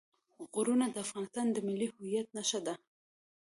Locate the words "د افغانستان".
0.91-1.45